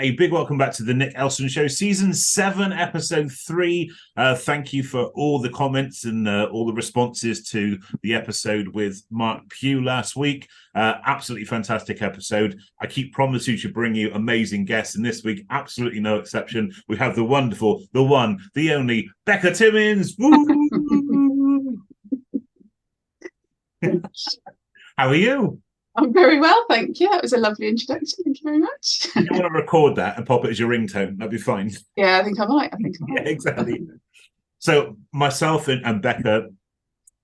[0.00, 3.92] A big welcome back to the Nick Elston Show, season seven, episode three.
[4.16, 8.68] Uh, thank you for all the comments and uh, all the responses to the episode
[8.68, 10.48] with Mark Pugh last week.
[10.74, 12.58] Uh, absolutely fantastic episode.
[12.80, 16.72] I keep promising to bring you amazing guests, and this week, absolutely no exception.
[16.88, 20.16] We have the wonderful, the one, the only Becca Timmins.
[24.96, 25.60] How are you?
[25.96, 27.10] I'm very well, thank you.
[27.10, 28.24] That was a lovely introduction.
[28.24, 29.08] Thank you very much.
[29.16, 31.18] you want to record that and pop it as your ringtone?
[31.18, 31.72] That'd be fine.
[31.96, 32.72] Yeah, I think I might.
[32.72, 33.22] I think I might.
[33.24, 33.86] Yeah, exactly.
[34.58, 36.48] So myself and, and Becca,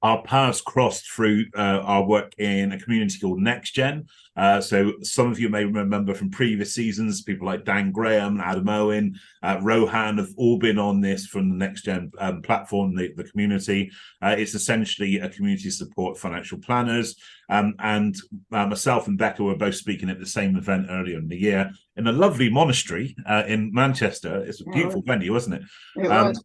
[0.02, 4.06] our paths crossed through uh, our work in a community called NextGen.
[4.36, 8.68] Uh, so some of you may remember from previous seasons, people like Dan Graham, Adam
[8.68, 13.24] Owen, uh, Rohan have all been on this from the NextGen um, platform, the, the
[13.24, 13.90] community.
[14.20, 17.16] Uh, it's essentially a community support financial planners.
[17.48, 18.14] Um, and
[18.52, 21.70] uh, myself and Becca were both speaking at the same event earlier in the year
[21.96, 24.44] in a lovely monastery uh, in Manchester.
[24.44, 25.14] It's a beautiful yeah.
[25.14, 25.62] venue, wasn't it?
[25.96, 26.44] It um, was.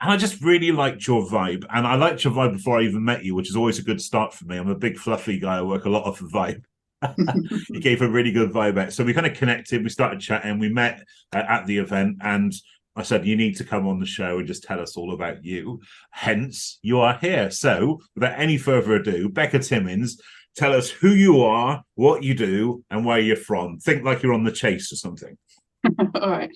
[0.00, 1.64] And I just really liked your vibe.
[1.70, 4.00] And I liked your vibe before I even met you, which is always a good
[4.00, 4.56] start for me.
[4.56, 5.58] I'm a big fluffy guy.
[5.58, 6.62] I work a lot off of vibe.
[7.68, 8.92] you gave a really good vibe.
[8.92, 9.82] So we kind of connected.
[9.82, 10.58] We started chatting.
[10.58, 12.52] We met uh, at the event, and
[12.98, 15.44] I said, You need to come on the show and just tell us all about
[15.44, 15.80] you.
[16.10, 17.50] Hence, you are here.
[17.50, 20.20] So, without any further ado, Becca Timmins,
[20.56, 23.78] tell us who you are, what you do, and where you're from.
[23.78, 25.38] Think like you're on the chase or something.
[26.16, 26.50] all right.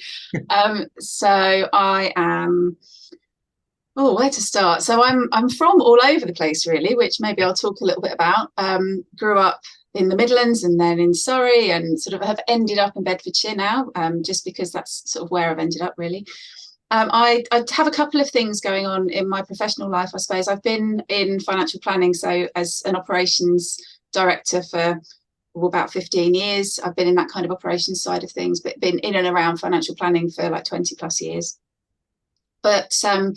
[0.50, 2.76] Um, so, I am.
[3.94, 4.82] Oh, where to start?
[4.82, 8.00] So I'm I'm from all over the place, really, which maybe I'll talk a little
[8.00, 8.50] bit about.
[8.56, 9.60] Um, grew up
[9.94, 13.54] in the Midlands and then in Surrey, and sort of have ended up in Bedfordshire
[13.54, 16.26] now, um, just because that's sort of where I've ended up, really.
[16.90, 20.18] Um, I, I have a couple of things going on in my professional life, I
[20.18, 20.48] suppose.
[20.48, 23.78] I've been in financial planning, so as an operations
[24.12, 25.00] director for
[25.54, 26.80] well, about 15 years.
[26.82, 29.58] I've been in that kind of operations side of things, but been in and around
[29.58, 31.58] financial planning for like 20 plus years.
[32.62, 33.34] But um,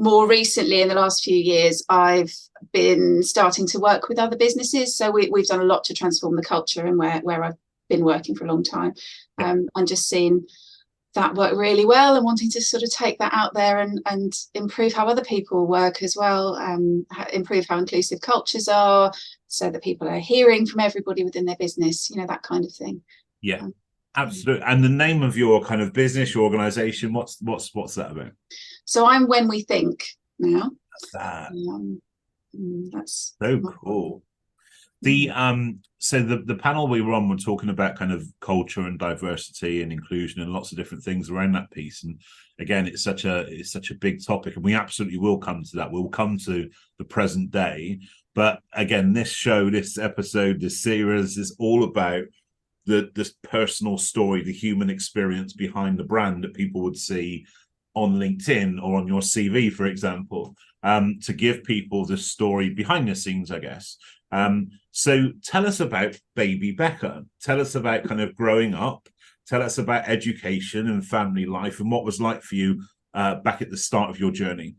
[0.00, 2.32] more recently in the last few years i've
[2.72, 4.96] been starting to work with other businesses.
[4.96, 7.56] So we, have done a lot to transform the culture and where, where i've
[7.88, 8.94] been working for a long time
[9.38, 10.46] um, and just seeing
[11.14, 14.32] that work really well and wanting to sort of take that out there and, and
[14.54, 19.12] improve how other people work as well um, improve how inclusive cultures are
[19.48, 22.72] so that people are hearing from everybody within their business you know that kind of
[22.72, 23.02] thing.
[23.42, 23.56] Yeah.
[23.56, 23.74] Um,
[24.16, 28.10] absolutely and the name of your kind of business your organization what's what's what's that
[28.10, 28.32] about
[28.90, 30.04] so I'm when we think
[30.40, 30.68] now.
[31.00, 31.52] That's that.
[31.52, 32.02] Um,
[32.58, 34.24] mm, that's so cool.
[35.02, 38.80] The um so the the panel we were on were talking about kind of culture
[38.80, 42.02] and diversity and inclusion and lots of different things around that piece.
[42.02, 42.20] And
[42.58, 45.76] again, it's such a it's such a big topic, and we absolutely will come to
[45.76, 45.92] that.
[45.92, 46.68] We'll come to
[46.98, 48.00] the present day.
[48.34, 52.24] But again, this show, this episode, this series is all about
[52.86, 57.46] the this personal story, the human experience behind the brand that people would see
[57.94, 63.08] on LinkedIn or on your CV, for example, um, to give people the story behind
[63.08, 63.96] the scenes, I guess.
[64.32, 67.24] Um, so tell us about baby Becca.
[67.42, 69.08] Tell us about kind of growing up.
[69.46, 72.82] Tell us about education and family life and what was like for you
[73.14, 74.76] uh, back at the start of your journey.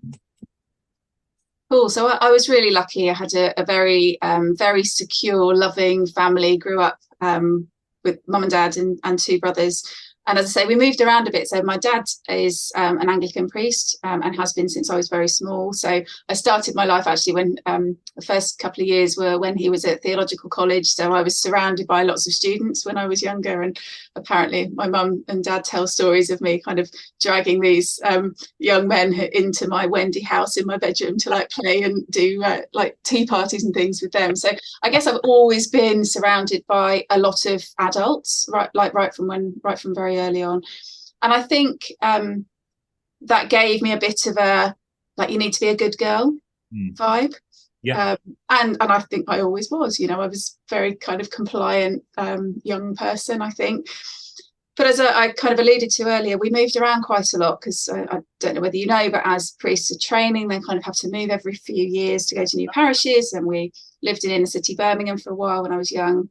[1.70, 1.90] Cool.
[1.90, 3.10] So I, I was really lucky.
[3.10, 6.58] I had a, a very, um, very secure, loving family.
[6.58, 7.68] Grew up um,
[8.04, 9.84] with mum and dad and, and two brothers
[10.32, 11.50] and as I say, we moved around a bit.
[11.50, 15.10] So my dad is um, an Anglican priest um, and has been since I was
[15.10, 15.74] very small.
[15.74, 19.58] So I started my life actually when um, the first couple of years were when
[19.58, 20.88] he was at theological college.
[20.88, 23.62] So I was surrounded by lots of students when I was younger.
[23.62, 23.78] And
[24.16, 26.90] apparently my mum and dad tell stories of me kind of
[27.20, 31.82] dragging these um, young men into my Wendy house in my bedroom to like play
[31.82, 34.38] and do uh, like tea parties and things with them.
[34.38, 39.14] So I guess I've always been surrounded by a lot of adults, right, like right
[39.14, 40.62] from when, right from very very early on.
[41.22, 42.46] And I think um,
[43.22, 44.76] that gave me a bit of a
[45.18, 46.36] like you need to be a good girl
[46.74, 46.96] mm.
[46.96, 47.36] vibe.
[47.84, 48.12] Yeah.
[48.12, 48.18] Um,
[48.50, 50.00] and and I think I always was.
[50.00, 53.42] You know, I was very kind of compliant um, young person.
[53.42, 53.88] I think.
[54.78, 57.60] But as I, I, kind of alluded to earlier, we moved around quite a lot
[57.60, 60.80] because I, I, don't know whether you know, but as priests are training, they kind
[60.80, 63.34] of have to move every few years to go to new parishes.
[63.34, 66.30] And we lived in inner city Birmingham for a while when I was young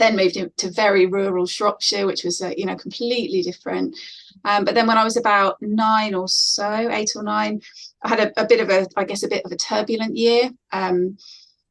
[0.00, 3.96] then moved to very rural Shropshire, which was uh, you know completely different.
[4.44, 7.60] Um, but then when I was about nine or so, eight or nine,
[8.02, 10.50] I had a, a bit of a, I guess, a bit of a turbulent year.
[10.72, 11.18] Um,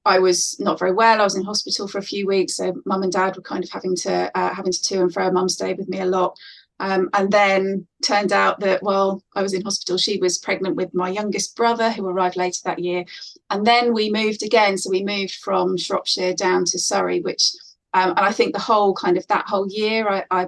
[0.06, 1.20] I was not very well.
[1.20, 3.70] I was in hospital for a few weeks, so mum and dad were kind of
[3.70, 5.32] having to uh, having to to and fro.
[5.32, 6.38] Mum stayed with me a lot.
[6.82, 10.94] Um, and then turned out that while I was in hospital, she was pregnant with
[10.94, 13.04] my youngest brother, who arrived later that year.
[13.50, 14.78] And then we moved again.
[14.78, 17.52] So we moved from Shropshire down to Surrey, which
[17.94, 20.48] um, and I think the whole kind of that whole year, I, I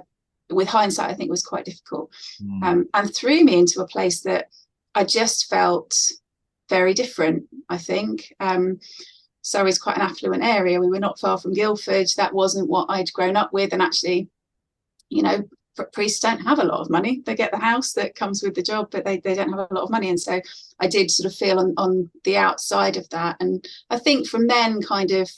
[0.50, 2.10] with hindsight, I think was quite difficult,
[2.42, 2.62] Mm.
[2.62, 4.48] um, and threw me into a place that
[4.94, 5.94] I just felt
[6.68, 7.44] very different.
[7.68, 8.34] I think.
[8.40, 8.80] Um,
[9.44, 10.78] Surrey's quite an affluent area.
[10.78, 12.06] We were not far from Guildford.
[12.16, 14.28] That wasn't what I'd grown up with, and actually,
[15.08, 15.42] you know,
[15.74, 17.22] pr- priests don't have a lot of money.
[17.26, 19.74] They get the house that comes with the job, but they, they don't have a
[19.74, 20.08] lot of money.
[20.10, 20.40] And so
[20.78, 23.36] I did sort of feel on, on the outside of that.
[23.40, 25.28] And I think from then kind of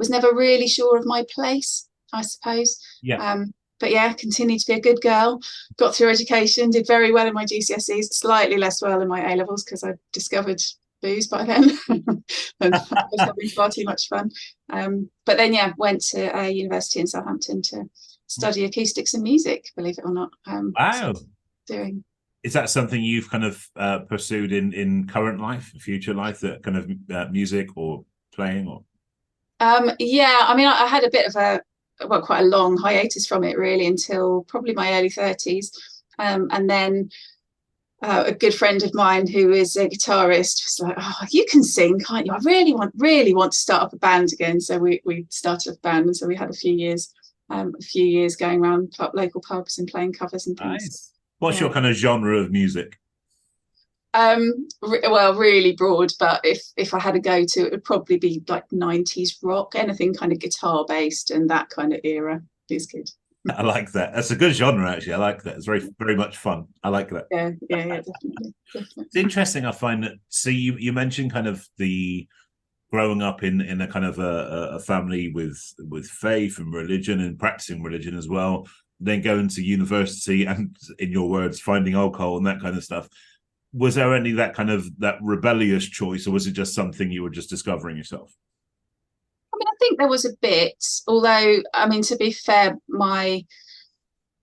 [0.00, 2.80] was never really sure of my place, I suppose.
[3.02, 3.22] Yeah.
[3.22, 5.40] Um, but yeah, continued to be a good girl,
[5.76, 9.36] got through education, did very well in my GCSEs, slightly less well in my A
[9.36, 10.60] levels because I discovered
[11.02, 14.30] booze by then and I was having far too much fun.
[14.70, 17.84] Um, but then, yeah, went to a university in Southampton to
[18.26, 20.30] study acoustics and music, believe it or not.
[20.46, 21.14] Um, Wow.
[21.14, 21.22] so
[21.66, 22.04] doing
[22.42, 26.62] Is that something you've kind of uh, pursued in in current life, future life, that
[26.62, 28.04] kind of uh, music or
[28.34, 28.84] playing or?
[29.60, 31.60] Um, yeah, I mean, I, I had a bit of a
[32.06, 35.66] well, quite a long hiatus from it really until probably my early 30s.
[36.18, 37.10] Um, and then
[38.02, 41.62] uh, a good friend of mine who is a guitarist was like, "Oh, you can
[41.62, 42.32] sing, can't you?
[42.32, 45.74] I really want, really want to start up a band again." So we we started
[45.74, 47.12] a band, and so we had a few years,
[47.50, 50.82] um, a few years going around local pubs and playing covers and things.
[50.82, 51.12] Nice.
[51.40, 51.64] What's Yeah.
[51.66, 52.98] your kind of genre of music?
[54.12, 57.84] Um, re- well, really broad, but if if I had to go to, it would
[57.84, 62.42] probably be like 90s rock, anything kind of guitar based and that kind of era
[62.68, 63.08] is good.
[63.56, 64.14] I like that.
[64.14, 65.14] That's a good genre, actually.
[65.14, 65.56] I like that.
[65.56, 66.66] It's very, very much fun.
[66.82, 67.26] I like that.
[67.30, 69.04] Yeah, yeah, yeah, definitely, definitely.
[69.06, 69.64] It's interesting.
[69.64, 70.12] I find that.
[70.28, 72.26] See, you you mentioned kind of the
[72.90, 77.20] growing up in in a kind of a, a family with with faith and religion
[77.20, 78.66] and practicing religion as well.
[78.98, 83.08] Then going to university and, in your words, finding alcohol and that kind of stuff.
[83.72, 87.22] Was there any that kind of that rebellious choice, or was it just something you
[87.22, 88.34] were just discovering yourself?
[89.52, 93.44] I mean, I think there was a bit, although I mean, to be fair, my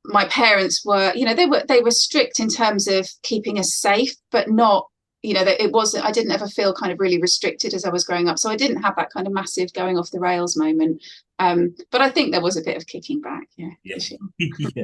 [0.06, 3.76] my parents were, you know, they were they were strict in terms of keeping us
[3.76, 4.88] safe, but not,
[5.24, 6.06] you know, that it wasn't.
[6.06, 8.56] I didn't ever feel kind of really restricted as I was growing up, so I
[8.56, 11.04] didn't have that kind of massive going off the rails moment.
[11.40, 13.72] Um, but I think there was a bit of kicking back, yeah.
[13.84, 13.98] Yeah.
[14.00, 14.18] sure.
[14.40, 14.84] yeah.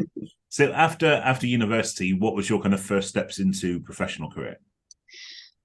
[0.50, 4.58] So after after university, what was your kind of first steps into professional career?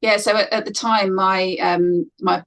[0.00, 2.43] yeah so at, at the time my um my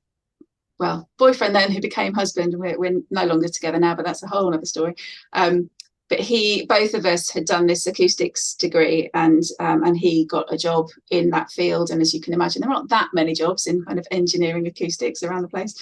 [0.79, 4.27] well boyfriend then who became husband we're, we're no longer together now but that's a
[4.27, 4.95] whole other story
[5.33, 5.69] um
[6.11, 10.53] but he both of us had done this acoustics degree and um, and he got
[10.53, 11.89] a job in that field.
[11.89, 15.23] And as you can imagine there aren't that many jobs in kind of engineering acoustics
[15.23, 15.73] around the place.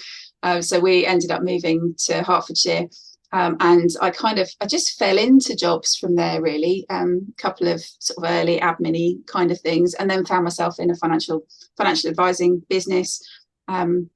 [0.44, 2.86] Uh, so we ended up moving to hertfordshire.
[3.32, 6.86] Um, and I kind of I just fell into jobs from there really.
[6.90, 10.78] A um, couple of sort of early admin kind of things and then found myself
[10.78, 11.44] in a financial
[11.76, 13.20] financial advising business.
[13.66, 14.10] Um,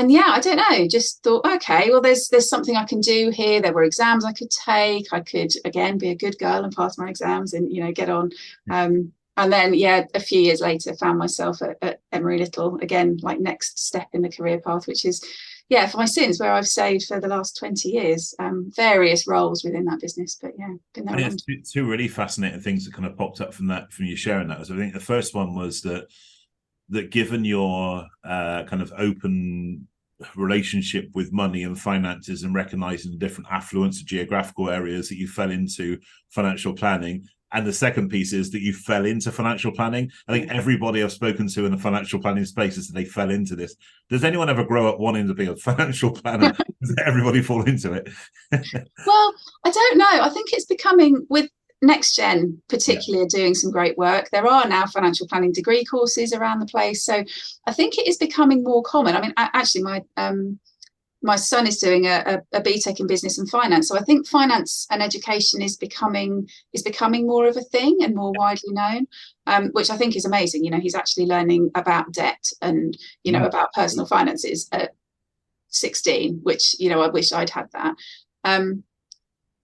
[0.00, 3.30] and yeah I don't know just thought okay well there's there's something I can do
[3.30, 6.74] here there were exams I could take I could again be a good girl and
[6.74, 8.30] pass my exams and you know get on
[8.70, 13.18] um, and then yeah a few years later found myself at, at Emery Little again
[13.22, 15.24] like next step in the career path which is
[15.70, 19.62] yeah, for my sins, where I've stayed for the last 20 years, um, various roles
[19.62, 20.36] within that business.
[20.42, 21.14] But yeah, been there.
[21.14, 21.34] I mean, around.
[21.34, 24.16] it's two, two really fascinating things that kind of popped up from that from you
[24.16, 24.66] sharing that.
[24.66, 26.08] So I think the first one was that
[26.90, 29.86] that given your uh, kind of open
[30.36, 35.26] relationship with money and finances and recognizing the different affluence of geographical areas that you
[35.28, 35.98] fell into
[36.30, 40.10] financial planning and the second piece is that you fell into financial planning.
[40.28, 40.54] I think mm.
[40.54, 43.74] everybody I've spoken to in the financial planning space is that they fell into this.
[44.08, 46.52] Does anyone ever grow up wanting to be a financial planner?
[46.80, 48.08] Does everybody fall into it?
[49.06, 49.34] well,
[49.64, 50.22] I don't know.
[50.22, 51.50] I think it's becoming with
[51.82, 53.24] next gen particularly yeah.
[53.24, 57.04] are doing some great work there are now financial planning degree courses around the place
[57.04, 57.24] so
[57.66, 60.58] i think it is becoming more common i mean actually my um
[61.22, 63.88] my son is doing a, a, a BTEC in business and finance.
[63.88, 68.14] So I think finance and education is becoming is becoming more of a thing and
[68.14, 69.06] more widely known,
[69.46, 70.64] um, which I think is amazing.
[70.64, 73.46] You know, he's actually learning about debt and you know Yeah.
[73.46, 74.94] about personal finances at
[75.68, 77.94] 16, which you know I wish I'd had that.
[78.44, 78.84] Um,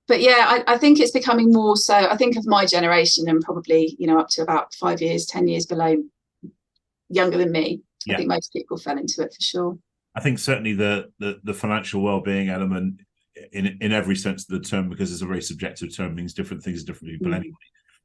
[0.09, 1.95] but yeah, I, I think it's becoming more so.
[1.95, 5.49] I think of my generation and probably you know up to about five years, ten
[5.49, 5.97] years below,
[7.09, 7.83] younger than me.
[8.07, 8.15] Yeah.
[8.15, 9.79] I think most people fell into it for sure.
[10.15, 13.01] I think certainly the the, the financial well-being element
[13.53, 16.63] in in every sense of the term, because it's a very subjective term, means different
[16.63, 17.37] things to different people Mm.
[17.37, 17.55] anyway.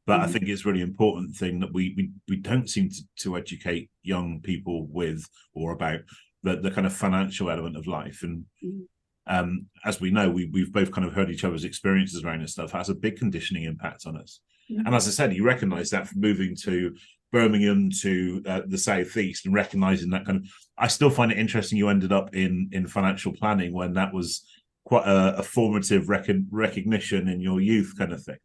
[0.07, 0.31] But I Mhm.
[0.31, 4.41] think it's really important thing that we we, we don't seem to, to educate young
[4.41, 5.99] people with or about
[6.43, 8.23] the, the kind of financial element of life.
[8.23, 8.87] And Mhm.
[9.27, 12.53] Um, as we know, we we've both kind of heard each other's experiences around this
[12.53, 14.41] stuff has a big conditioning impact on us.
[14.69, 14.85] Mhm.
[14.85, 16.95] And as I said, you recognise that from moving to
[17.31, 20.47] Birmingham to uh, the southeast and recognizing that kind of
[20.77, 24.45] I still find it interesting you ended up in in financial planning when that was
[24.85, 28.39] quite a, a formative rec- recognition in your youth kind of thing.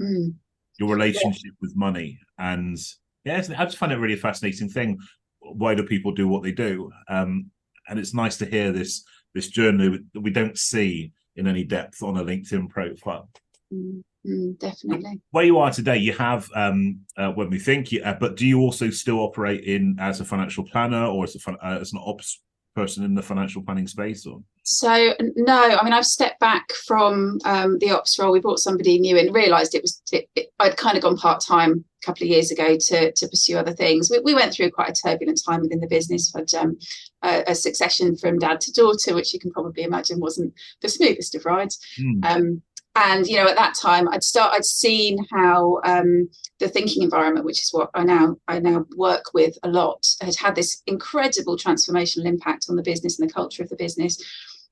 [0.00, 0.34] Mm.
[0.78, 1.60] your relationship yeah.
[1.60, 2.76] with money, and
[3.24, 4.98] yeah, I just find it a really fascinating thing.
[5.38, 6.90] Why do people do what they do?
[7.08, 7.50] Um,
[7.88, 9.04] and it's nice to hear this
[9.34, 13.28] this journey that we don't see in any depth on a LinkedIn profile.
[13.72, 14.02] Mm.
[14.26, 15.20] Mm, definitely.
[15.32, 18.60] Where you are today, you have um, uh, when we think, uh, but do you
[18.60, 22.40] also still operate in as a financial planner or as a uh, as an ops
[22.76, 24.24] person in the financial planning space?
[24.24, 28.30] Or so no, I mean I've stepped back from um, the ops role.
[28.30, 31.42] We brought somebody new in, realised it was it, it, I'd kind of gone part
[31.44, 34.10] time couple of years ago to to pursue other things.
[34.10, 36.32] We, we went through quite a turbulent time within the business.
[36.34, 36.78] Had um,
[37.22, 41.34] a, a, succession from dad to daughter, which you can probably imagine wasn't the smoothest
[41.34, 41.78] of rides.
[41.98, 42.24] Mm.
[42.24, 42.62] Um,
[42.94, 46.28] and you know at that time i'd start i'd seen how um,
[46.58, 50.36] the thinking environment which is what i now i now work with a lot had
[50.36, 54.22] had this incredible transformational impact on the business and the culture of the business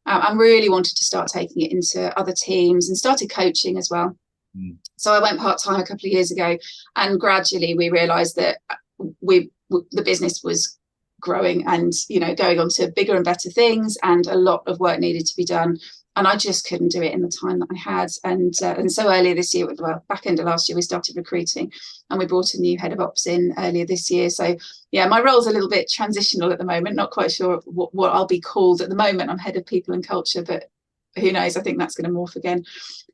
[0.06, 4.16] i really wanted to start taking it into other teams and started coaching as well
[4.56, 4.76] mm.
[4.96, 6.56] so i went part-time a couple of years ago
[6.96, 8.58] and gradually we realized that
[8.98, 10.78] we, we the business was
[11.20, 14.80] growing and you know going on to bigger and better things and a lot of
[14.80, 15.78] work needed to be done
[16.16, 18.10] and I just couldn't do it in the time that I had.
[18.24, 21.16] And uh, and so earlier this year, well, back end of last year, we started
[21.16, 21.72] recruiting,
[22.10, 24.28] and we brought a new head of ops in earlier this year.
[24.28, 24.56] So
[24.90, 26.96] yeah, my role's a little bit transitional at the moment.
[26.96, 29.30] Not quite sure what, what I'll be called at the moment.
[29.30, 30.70] I'm head of people and culture, but
[31.18, 31.56] who knows?
[31.56, 32.64] I think that's going to morph again.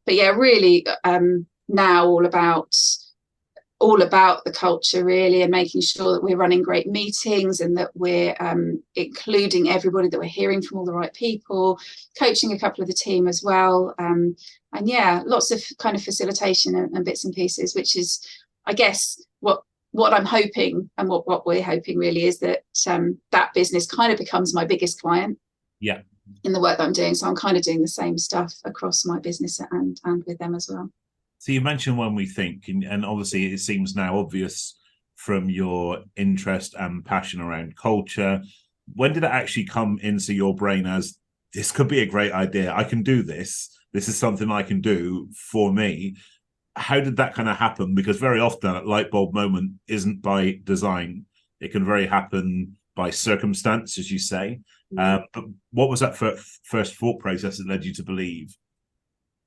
[0.05, 2.75] But yeah, really um, now all about
[3.79, 7.91] all about the culture really and making sure that we're running great meetings and that
[7.95, 11.79] we're um, including everybody that we're hearing from all the right people
[12.19, 14.35] coaching a couple of the team as well um,
[14.73, 18.26] and yeah lots of kind of facilitation and, and, bits and pieces which is
[18.65, 23.19] i guess what what i'm hoping and what, what we're hoping really is that um,
[23.31, 25.38] that business kind of becomes my biggest client
[25.81, 26.00] yeah
[26.45, 29.04] in the work that i'm doing so i'm kind of doing the same stuff across
[29.04, 30.90] my business and and with them as well
[31.38, 34.78] so you mentioned when we think, and, obviously it seems now obvious
[35.14, 38.42] from your interest and passion around culture.
[38.95, 41.18] When did it actually come into your brain as
[41.52, 42.75] this could be a great idea?
[42.75, 43.71] I can do this.
[43.92, 46.16] This is something I can do for me.
[46.75, 47.95] How did that kind of happen?
[47.95, 51.25] Because very often a light bulb moment isn't by design.
[51.61, 54.61] It can very happen by circumstance, as you say.
[54.95, 55.23] Mm-hmm.
[55.23, 58.57] Uh, but what was that first, thought process that led you to believe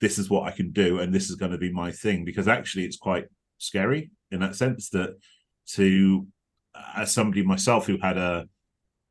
[0.02, 2.26] this is what I can do and this is going to be my thing?
[2.26, 3.26] Because actually it's quite
[3.58, 5.16] scary in that sense that
[5.74, 6.26] to
[6.96, 8.48] as somebody myself who had a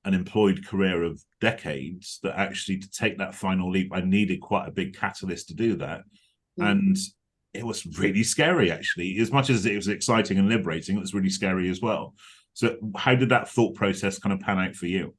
[0.05, 4.69] an employed career of decades that actually to take that final leap I needed quite
[4.69, 6.01] a big catalyst to do that.
[6.59, 6.63] Mm-hmm.
[6.63, 6.97] and
[7.55, 9.19] it was really scary actually.
[9.19, 12.15] As much as it was exciting and liberating it was really scary as well.
[12.55, 15.15] So how did that thought process kind of pan out for you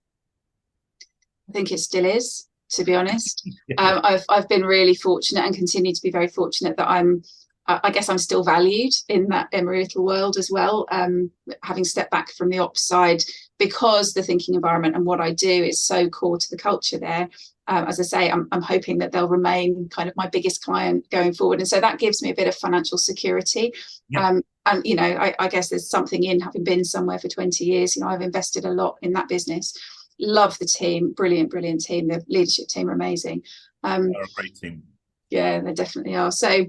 [1.49, 3.47] I think it still is to be honest.
[3.77, 7.23] Um, I've I've been really fortunate and continue to be very fortunate that I'm.
[7.67, 10.87] I guess I'm still valued in that Emery Little world as well.
[10.89, 11.29] Um,
[11.61, 13.23] having stepped back from the ops side,
[13.59, 17.29] because the thinking environment and what I do is so core to the culture there.
[17.67, 21.07] Um, as I say, I'm, I'm hoping that they'll remain kind of my biggest client
[21.11, 23.71] going forward, and so that gives me a bit of financial security.
[24.09, 24.27] Yeah.
[24.27, 27.63] Um, and you know, I, I guess there's something in having been somewhere for 20
[27.63, 27.95] years.
[27.95, 29.77] You know, I've invested a lot in that business
[30.19, 32.07] love the team, brilliant, brilliant team.
[32.07, 33.43] The leadership team are amazing.
[33.83, 34.83] Um, They're a great team.
[35.29, 36.31] Yeah, they definitely are.
[36.31, 36.65] So,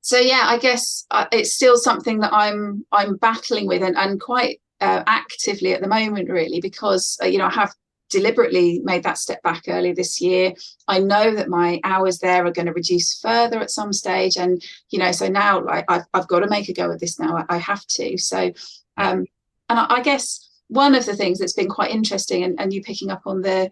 [0.00, 4.20] so yeah, I guess uh, it's still something that I'm I'm battling with and, and
[4.20, 7.72] quite uh, actively at the moment, really, because uh, you know I have
[8.08, 10.52] deliberately made that step back earlier this year.
[10.86, 14.62] I know that my hours there are going to reduce further at some stage, and
[14.90, 17.38] you know, so now like I've, I've got to make a go of this now.
[17.38, 18.18] I, I have to.
[18.18, 18.52] So,
[18.96, 19.24] um,
[19.68, 22.82] and I, I guess one of the things that's been quite interesting and, and you
[22.82, 23.70] picking up on the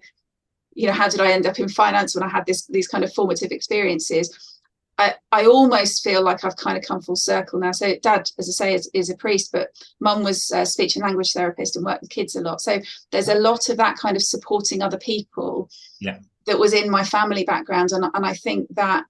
[0.74, 3.04] you know how did i end up in finance when i had this these kind
[3.04, 4.54] of formative experiences
[4.96, 7.72] I, I almost feel like I've kind of come full circle now.
[7.72, 9.70] So, dad, as I say, is, is a priest, but
[10.00, 12.60] mum was a speech and language therapist and worked with kids a lot.
[12.60, 15.68] So, there's a lot of that kind of supporting other people
[16.00, 16.18] yeah.
[16.46, 17.90] that was in my family background.
[17.90, 19.04] And, and I think that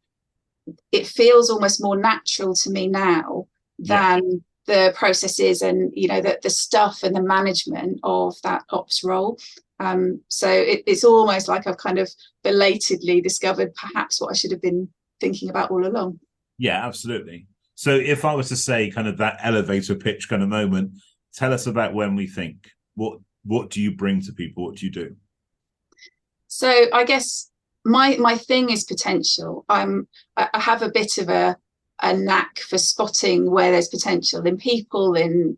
[0.90, 3.46] it feels almost more natural to me now
[3.78, 8.62] than yeah the processes and you know the, the stuff and the management of that
[8.71, 9.38] ops role.
[9.80, 12.09] Um, so it, it's almost like i've kind of
[12.44, 14.88] belatedly discovered perhaps what i should have been
[15.21, 16.21] thinking about all along.
[16.59, 17.47] Yeah absolutely.
[17.75, 20.92] So if i was to say kind of that elevator pitch kind of moment
[21.35, 22.71] tell us about when we think.
[22.94, 24.64] What what do you bring to people?
[24.64, 25.16] What do you do?
[26.47, 27.50] So i guess
[27.85, 29.64] my my thing is potential.
[29.68, 31.56] I'm i have a bit of a
[32.02, 35.56] a knack for spotting where there's potential in people, in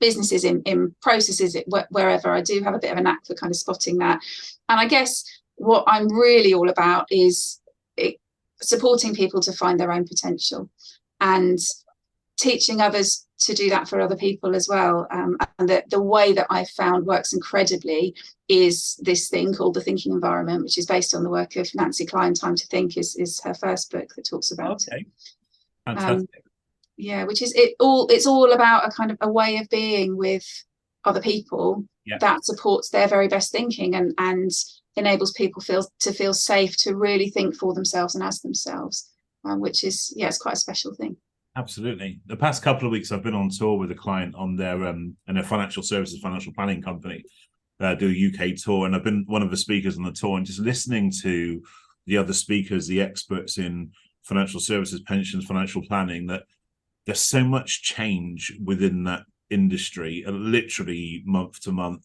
[0.00, 1.56] businesses, in, in processes,
[1.90, 2.30] wherever.
[2.30, 4.20] I do have a bit of a knack for kind of spotting that.
[4.68, 5.24] And I guess
[5.56, 7.60] what I'm really all about is
[7.96, 8.16] it,
[8.60, 10.70] supporting people to find their own potential.
[11.20, 11.58] and
[12.36, 15.06] teaching others to do that for other people as well.
[15.10, 18.14] Um, and the, the way that I found works incredibly
[18.48, 22.06] is this thing called the thinking environment, which is based on the work of Nancy
[22.06, 22.34] Kline.
[22.34, 25.00] Time to Think is, is her first book that talks about okay.
[25.00, 25.06] it.
[25.84, 26.18] Fantastic.
[26.18, 26.42] Um,
[26.96, 30.16] yeah, which is it all it's all about a kind of a way of being
[30.16, 30.44] with
[31.04, 32.16] other people yeah.
[32.20, 34.50] that supports their very best thinking and and
[34.96, 39.10] enables people feel to feel safe to really think for themselves and as themselves,
[39.44, 41.16] um, which is yeah, it's quite a special thing.
[41.56, 42.20] Absolutely.
[42.26, 45.16] The past couple of weeks, I've been on tour with a client on their um
[45.26, 47.24] and their financial services, financial planning company,
[47.80, 50.36] uh, do a UK tour, and I've been one of the speakers on the tour,
[50.36, 51.62] and just listening to
[52.06, 53.90] the other speakers, the experts in
[54.22, 56.42] financial services, pensions, financial planning, that
[57.06, 62.04] there's so much change within that industry, uh, literally month to month.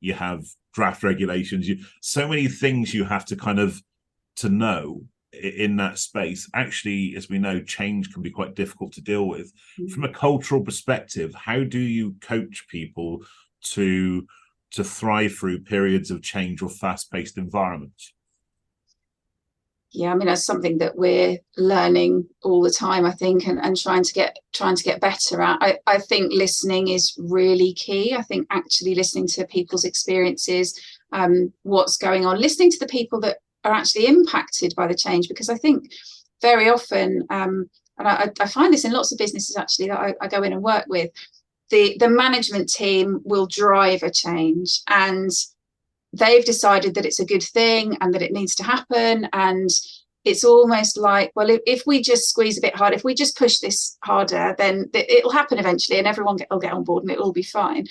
[0.00, 3.80] You have draft regulations, you so many things you have to kind of
[4.36, 9.00] to know in that space actually as we know change can be quite difficult to
[9.00, 9.52] deal with.
[9.78, 9.88] Mm-hmm.
[9.88, 13.22] from a cultural perspective how do you coach people
[13.62, 14.26] to
[14.72, 18.12] to thrive through periods of change or fast-paced environments?
[19.92, 23.76] Yeah i mean that's something that we're learning all the time i think and, and
[23.76, 25.58] trying to get trying to get better at.
[25.60, 28.14] I, I think listening is really key.
[28.14, 30.78] I think actually listening to people's experiences
[31.12, 35.28] um, what's going on listening to the people that are actually impacted by the change
[35.28, 35.92] because I think
[36.40, 40.14] very often, um, and I, I, find this in lots of businesses actually that I,
[40.22, 41.10] I go in and work with,
[41.70, 45.30] the the management team will drive a change and
[46.12, 49.70] they've decided that it's a good thing and that it needs to happen and
[50.24, 53.38] it's almost like well if, if we just squeeze a bit harder if we just
[53.38, 57.32] push this harder then it'll happen eventually and everyone will get on board and it'll
[57.32, 57.86] be fine.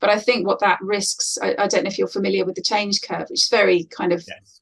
[0.00, 2.62] But i think what that risks I, I, don't know if you're familiar with the
[2.62, 4.61] change curve which is very kind of yes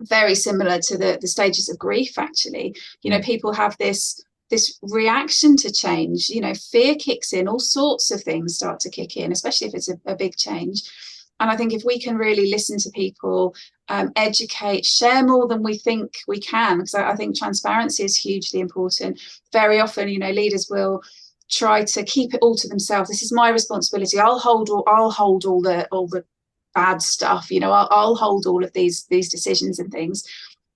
[0.00, 2.74] very similar to the the stages of grief actually.
[3.02, 3.24] You know mm.
[3.24, 8.22] people have this this reaction to change you know fear kicks in all sorts of
[8.22, 10.82] things start to kick in especially if it's a, a big change.
[11.38, 13.54] And i think if we can really listen to people
[13.88, 18.16] um, educate share more than we think we can because I, I think transparency is
[18.16, 19.20] hugely important.
[19.52, 21.02] Very often you know leaders will
[21.50, 23.10] try to keep it all to themselves.
[23.10, 24.18] This is my responsibility.
[24.18, 26.24] I'll hold all i'll hold all the all the
[26.74, 30.24] bad stuff you know I'll, I'll hold all of these these decisions and things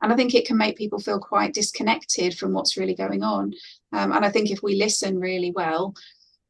[0.02, 3.52] and i think it can make people feel quite disconnected from what's really going on
[3.92, 5.94] um, and i think if we listen really well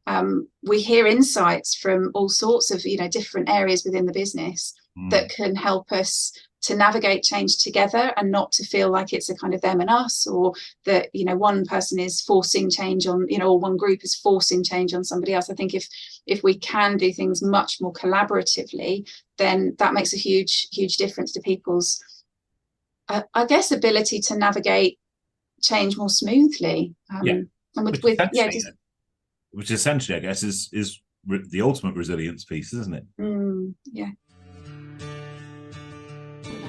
[0.06, 4.74] um, we hear insights from all sorts of you know different areas within the business
[4.98, 5.10] mm.
[5.10, 6.32] that can help us
[6.64, 9.90] to navigate change together and not to feel like it's a kind of them and
[9.90, 10.52] us or
[10.84, 14.14] that you know one person is forcing change on you know or one group is
[14.14, 15.50] forcing change on somebody else.
[15.50, 15.86] I think if
[16.26, 19.06] if we can do things much more collaboratively
[19.38, 22.02] then that makes a huge huge difference to people's
[23.08, 24.98] uh, i guess ability to navigate
[25.62, 26.94] change more smoothly.
[27.10, 27.40] Um, yeah.
[27.76, 28.70] and with, with yeah just,
[29.50, 33.04] which essentially i guess is is the ultimate resilience piece isn't it?
[33.18, 34.10] Mm, yeah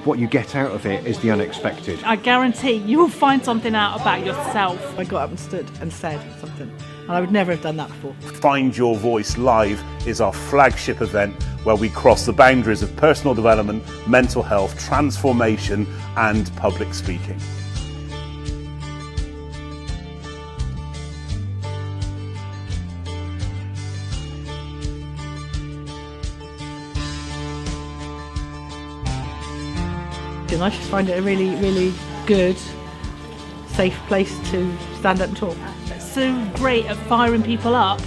[0.06, 2.02] what you get out of it is the unexpected.
[2.04, 4.98] I guarantee you will find something out about yourself.
[4.98, 7.88] I got up and stood and said something, and I would never have done that
[7.88, 8.14] before.
[8.34, 13.34] Find Your Voice Live is our flagship event where we cross the boundaries of personal
[13.34, 17.38] development, mental health, transformation, and public speaking.
[30.56, 31.92] And I just find it a really, really
[32.24, 32.56] good,
[33.66, 35.56] safe place to stand up and talk.
[36.00, 38.00] so great at firing people up,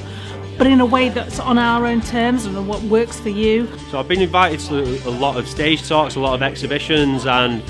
[0.57, 3.67] but in a way that's on our own terms and what works for you.
[3.91, 7.61] So I've been invited to a lot of stage talks, a lot of exhibitions, and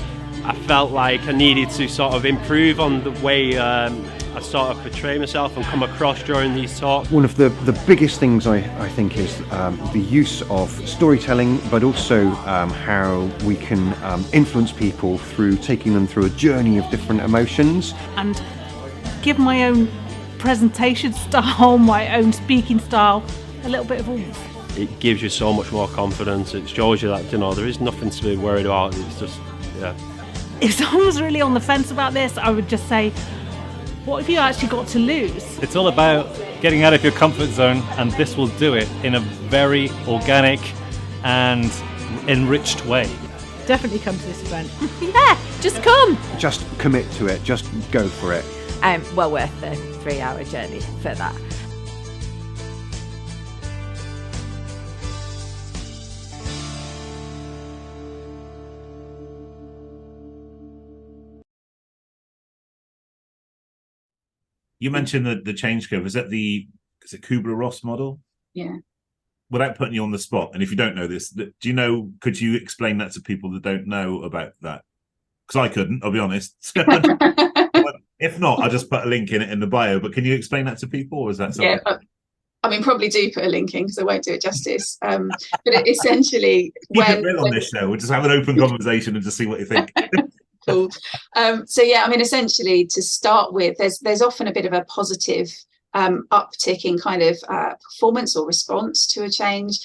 [0.44, 4.70] I felt like I needed to sort of improve on the way um, I sort
[4.70, 7.10] of portray myself and come across during these talks.
[7.10, 11.58] One of the, the biggest things I, I think is um, the use of storytelling,
[11.68, 16.78] but also um, how we can um, influence people through taking them through a journey
[16.78, 17.92] of different emotions.
[18.16, 18.40] And
[19.22, 19.90] give my own
[20.38, 23.24] presentation style, my own speaking style,
[23.64, 24.78] a little bit of oomph.
[24.78, 26.54] It gives you so much more confidence.
[26.54, 28.96] It shows you that, you know, there is nothing to be worried about.
[28.96, 29.40] It's just,
[29.80, 29.94] yeah.
[30.60, 33.12] If someone was really on the fence about this, I would just say,
[34.04, 35.58] what have you actually got to lose?
[35.58, 39.14] It's all about getting out of your comfort zone, and this will do it in
[39.14, 40.60] a very organic
[41.22, 41.70] and
[42.26, 43.04] enriched way.
[43.66, 44.70] Definitely come to this event.
[45.14, 46.18] yeah, just come.
[46.38, 48.44] Just commit to it, just go for it.
[48.82, 51.34] Um, well worth the three hour journey for that.
[64.80, 66.06] You mentioned the the change curve.
[66.06, 66.66] Is that the
[67.04, 68.20] is it Kubler Ross model?
[68.54, 68.76] Yeah.
[69.50, 72.10] Without putting you on the spot, and if you don't know this, do you know?
[72.20, 74.82] Could you explain that to people that don't know about that?
[75.46, 76.04] Because I couldn't.
[76.04, 76.54] I'll be honest.
[78.20, 79.98] if not, I'll just put a link in it in the bio.
[79.98, 81.68] But can you explain that to people, or is that something?
[81.68, 81.96] yeah, I,
[82.62, 84.96] I mean, probably do put a link in because I won't do it justice.
[85.02, 85.28] Um,
[85.64, 87.88] but it essentially, Keep when, it real on when- this show.
[87.88, 89.92] We'll just have an open conversation and just see what you think.
[90.68, 90.90] cool.
[91.36, 94.72] Um, so yeah, I mean, essentially, to start with, there's there's often a bit of
[94.72, 95.48] a positive
[95.94, 99.78] um, uptick in kind of uh, performance or response to a change,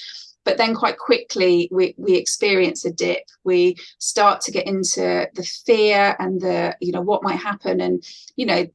[0.44, 3.24] but then quite quickly we we experience a dip.
[3.44, 8.04] We start to get into the fear and the you know what might happen, and
[8.36, 8.66] you know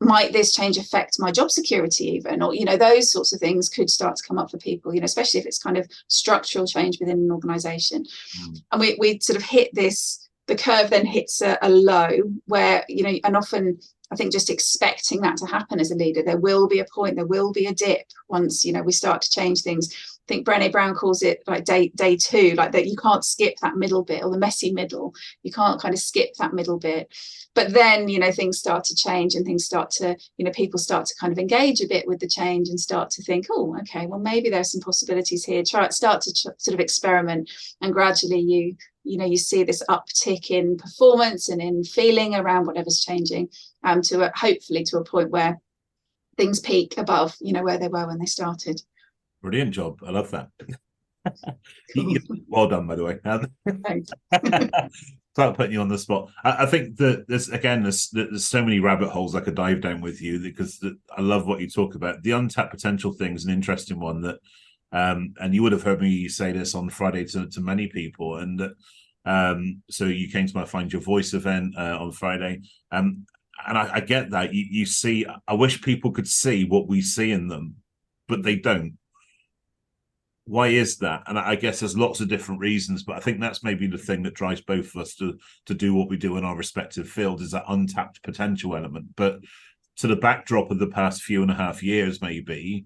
[0.00, 3.68] might this change affect my job security even or you know those sorts of things
[3.68, 6.66] could start to come up for people you know especially if it's kind of structural
[6.66, 8.04] change within an organization
[8.42, 8.62] Mm.
[8.72, 12.10] and we, we sort of hit this the curve then hits a, a low
[12.46, 13.78] where you know and often
[14.10, 17.16] i think just expecting that to happen as a leader there will be a point
[17.16, 19.88] there will be a dip once you know we start to change things.
[19.92, 23.54] I think brene brown calls it like day day two like that you can't skip
[23.60, 25.14] that middle bit or the messy middle.
[25.42, 27.12] You can't kind of skip that middle bit.
[27.54, 30.78] But then you know things start to change and things start to you know people
[30.78, 33.76] start to kind of engage a bit with the change and start to think oh
[33.80, 35.62] okay well maybe there's some possibilities here.
[35.62, 40.50] Try start to sort of experiment and gradually you you know you see this uptick
[40.50, 43.48] in performance and in feeling around whatever's changing
[43.84, 45.60] um to a, hopefully to a point where
[46.36, 48.80] things peak above you know where they were when they started
[49.44, 50.00] Brilliant job.
[50.06, 50.48] I love that.
[52.48, 53.18] Well done, by the way.
[53.82, 54.10] Thanks.
[55.34, 58.62] Without putting you on the spot, I, I think that there's again there's there's so
[58.62, 61.68] many rabbit holes I could dive down with you because the, I love what you
[61.68, 62.22] talk about.
[62.22, 64.38] The untapped potential thing is an interesting one that,
[64.94, 68.36] um, and you would have heard me say this on Friday to, to many people,
[68.36, 68.62] and
[69.24, 73.26] um, so you came to my Find Your Voice event uh, on Friday, um,
[73.66, 74.54] and I, I get that.
[74.54, 75.26] You you see.
[75.48, 77.74] I wish people could see what we see in them,
[78.28, 78.96] but they don't.
[80.46, 81.22] Why is that?
[81.26, 84.22] And i guess there's lots of different reasons but i think that's maybe the thing
[84.24, 87.40] that drives both of us to to do what we do in our respective field
[87.40, 89.06] is that untapped potential element.
[89.16, 89.40] But
[89.96, 92.84] to the backdrop of the past few and a half years maybe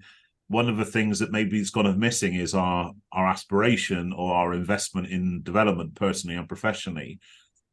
[0.48, 4.34] one of the things that maybe has gone of missing is our our aspiration or
[4.34, 7.18] our investment in development personally and professionally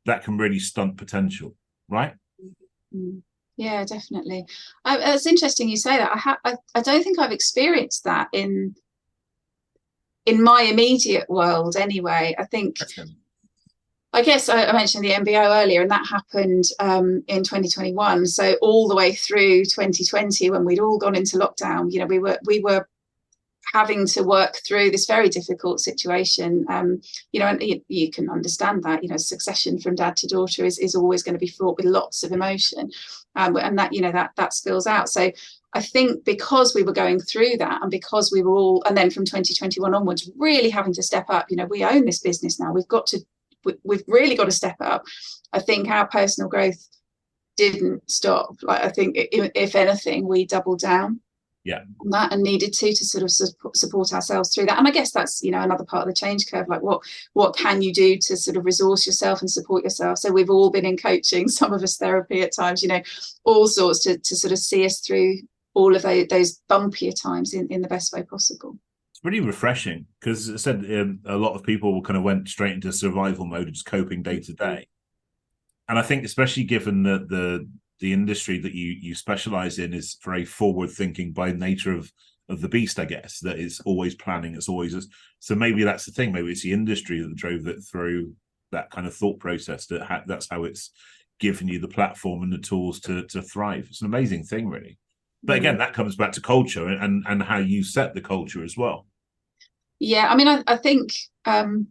[0.06, 1.56] that can really stunt potential
[1.90, 2.14] right
[2.96, 3.22] Mm.
[3.58, 4.46] Yeah, definitely.
[4.84, 6.12] I, it's interesting you say that.
[6.12, 8.76] I, ha- I I don't think I've experienced that in
[10.26, 12.36] in my immediate world anyway.
[12.38, 12.78] I think
[14.16, 18.26] I guess I, mentioned the MBO earlier, and that happened um, in 2021.
[18.28, 22.20] So all the way through 2020, when we'd all gone into lockdown, you know, we
[22.20, 22.88] were we were
[23.74, 26.66] having to work through this very difficult situation.
[26.70, 27.02] Um,
[27.34, 29.04] you know, and you, you can understand that.
[29.04, 31.86] You know, succession from dad to daughter is is always going to be fraught with
[31.86, 32.90] lots of emotion,
[33.36, 35.10] um, and that you know that that spills out.
[35.10, 35.30] So
[35.76, 39.12] I think because we were going through that and because we were all, and then
[39.12, 42.72] from 2021 onwards, really having to step up, you know, we own this business now.
[42.72, 43.20] We've got to,
[43.84, 45.04] we've really got to step up.
[45.54, 46.88] I think our personal growth
[47.58, 48.56] didn't stop.
[48.62, 51.22] Like, I think if, anything, we doubled down
[51.66, 54.92] yeah on that and needed to to sort of support, ourselves through that and i
[54.92, 57.02] guess that's you know another part of the change curve like what
[57.34, 60.70] what can you do to sort of resource yourself and support yourself so we've all
[60.70, 63.02] been in coaching some of us therapy at times you know
[63.44, 65.38] all sorts to, to sort of see us through
[65.74, 68.78] all of those, those bumpier times in, in the best way possible
[69.26, 72.94] really refreshing because I said um, a lot of people kind of went straight into
[72.94, 74.88] survival mode, just coping day to day.
[75.90, 77.68] And I think, especially given that the
[78.00, 82.12] the industry that you you specialize in is very forward thinking by nature of
[82.48, 84.54] of the beast, I guess that it's always planning.
[84.54, 85.08] It's always
[85.40, 86.32] so maybe that's the thing.
[86.32, 88.34] Maybe it's the industry that drove that through
[88.72, 89.88] that kind of thought process.
[89.88, 90.92] That ha- that's how it's
[91.40, 93.88] given you the platform and the tools to to thrive.
[93.90, 95.00] It's an amazing thing, really.
[95.44, 98.78] But again, that comes back to culture and and how you set the culture as
[98.78, 99.06] well.
[100.00, 101.14] Yeah, I mean, I, I think
[101.46, 101.88] um,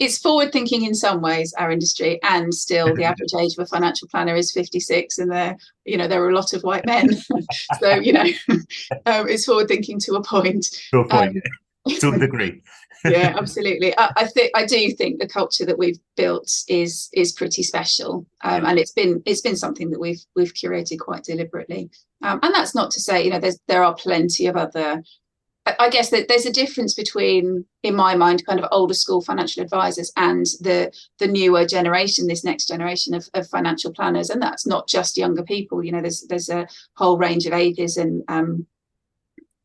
[0.00, 3.66] it's forward thinking in some ways, our industry, and still the average age of a
[3.66, 7.10] financial planner is 56, and there, you know, there are a lot of white men.
[7.80, 8.24] so, you know,
[9.06, 10.66] um, it's forward thinking to a point.
[10.90, 11.36] To a point,
[11.86, 12.62] Um, to a degree.
[13.04, 13.96] yeah, absolutely.
[13.98, 18.26] I, I think I do think the culture that we've built is is pretty special,
[18.42, 21.90] um, and it's been it's been something that we've we've curated quite deliberately.
[22.22, 25.02] Um, and that's not to say, you know, there's there are plenty of other.
[25.78, 29.62] I guess that there's a difference between, in my mind, kind of older school financial
[29.62, 34.66] advisors and the the newer generation, this next generation of, of financial planners, and that's
[34.66, 35.82] not just younger people.
[35.82, 38.66] You know, there's there's a whole range of ages and um,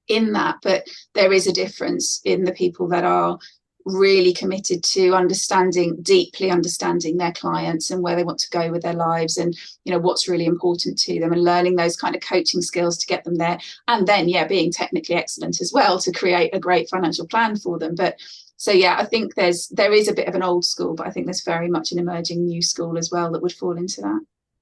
[0.07, 3.39] in that, but there is a difference in the people that are
[3.85, 8.81] really committed to understanding deeply understanding their clients and where they want to go with
[8.81, 12.21] their lives and you know what's really important to them and learning those kind of
[12.21, 13.59] coaching skills to get them there.
[13.87, 17.77] And then yeah being technically excellent as well to create a great financial plan for
[17.77, 17.95] them.
[17.95, 18.19] But
[18.57, 21.11] so yeah i think there's there is a bit of an old school but i
[21.11, 24.21] think there's very much an emerging new school as well that would fall into that.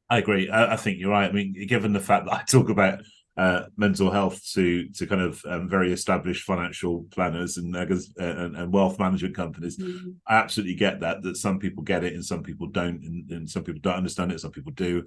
[0.09, 0.49] I agree.
[0.49, 1.29] I, I think you're right.
[1.29, 2.99] I mean given the fact that i talk about
[3.35, 7.85] uh, mental health to to kind of um, very established financial planners and, uh,
[8.17, 9.77] and, and wealth management companies.
[9.77, 10.11] Mm-hmm.
[10.27, 13.49] I absolutely get that that some people get it and some people don't, and, and
[13.49, 14.39] some people don't understand it.
[14.39, 15.05] Some people do.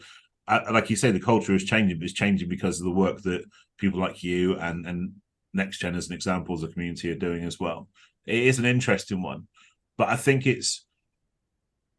[0.49, 3.23] I, like you say, the culture is changing, but it's changing because of the work
[3.23, 3.45] that
[3.79, 5.13] people like you and and
[5.55, 7.89] Next Gen, as an example, as a community, are doing as well.
[8.27, 9.47] It is an interesting one,
[9.97, 10.85] but I think it's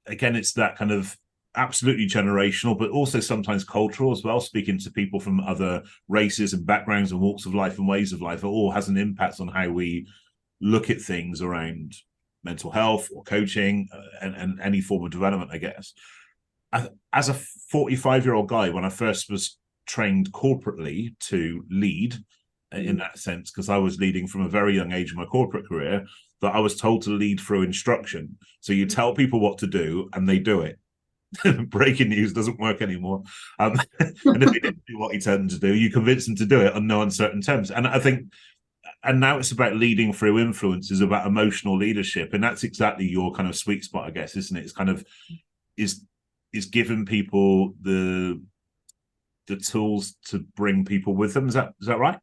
[0.05, 1.17] again, it's that kind of
[1.57, 4.39] absolutely generational, but also sometimes cultural as well.
[4.39, 8.21] Speaking to people from other races and backgrounds and walks of life and ways of
[8.21, 10.07] life, it all has an impact on how we
[10.61, 11.93] look at things around
[12.43, 15.93] mental health or coaching uh, and, and any form of development, I guess.
[17.11, 22.15] As a 45 year old guy, when I first was trained corporately to lead
[22.73, 22.99] uh, in mm.
[22.99, 26.05] that sense, because I was leading from a very young age in my corporate career,
[26.41, 28.37] that I was told to lead through instruction.
[28.59, 30.77] So you tell people what to do and they do it
[31.67, 33.23] breaking news doesn't work anymore.
[33.59, 36.45] Um, and if he didn't do what he turned to do, you convince him to
[36.45, 37.71] do it on no uncertain terms.
[37.71, 38.31] And I think,
[39.03, 43.33] and now it's about leading through influence, is about emotional leadership, and that's exactly your
[43.33, 44.63] kind of sweet spot, I guess, isn't it?
[44.63, 45.05] It's kind of
[45.75, 46.03] is
[46.53, 48.41] is giving people the
[49.47, 51.47] the tools to bring people with them.
[51.47, 52.19] Is that is that right?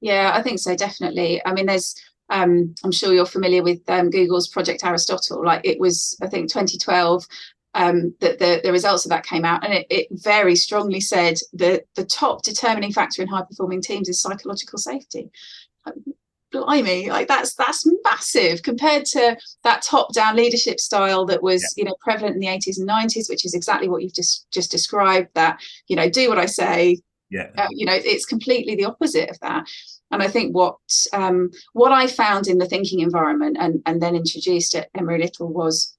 [0.00, 0.74] Yeah, I think so.
[0.74, 1.42] Definitely.
[1.44, 1.94] I mean, there's
[2.30, 5.44] um, I'm sure you're familiar with um, Google's Project Aristotle.
[5.44, 7.26] Like it was, I think, 2012
[7.74, 11.38] um, that the, the results of that came out, and it, it very strongly said
[11.54, 15.30] that the top determining factor in high performing teams is psychological safety.
[16.50, 21.82] blimey, like that's that's massive compared to that top down leadership style that was yeah.
[21.82, 24.70] you know prevalent in the 80s and 90s, which is exactly what you've just just
[24.70, 25.28] described.
[25.34, 26.98] That you know do what I say.
[27.30, 27.50] Yeah.
[27.56, 29.64] Uh, you know it's completely the opposite of that.
[30.10, 30.76] And I think what
[31.12, 35.52] um, what I found in the thinking environment and, and then introduced at Emery Little
[35.52, 35.96] was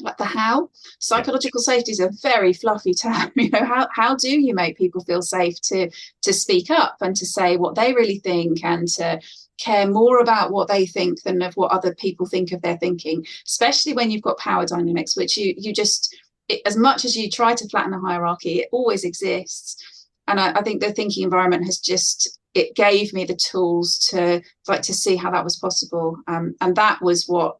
[0.00, 0.70] like the how?
[0.98, 5.02] Psychological safety is a very fluffy term you know how, how do you make people
[5.04, 5.90] feel safe to
[6.22, 9.20] to speak up and to say what they really think and to
[9.58, 13.24] care more about what they think than of what other people think of their thinking
[13.46, 16.14] especially when you've got power dynamics which you you just
[16.48, 20.08] it, as much as you try to flatten a hierarchy it always exists.
[20.28, 24.42] And I, I think the thinking environment has just it gave me the tools to
[24.66, 26.16] like to see how that was possible.
[26.26, 27.58] Um, and that was what